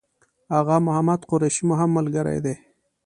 [0.57, 2.55] آغا محمد قریشي مو هم ملګری دی.